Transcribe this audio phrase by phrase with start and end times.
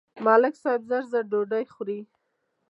[0.25, 1.99] ملک صاحب زر زر ډوډۍ خوري.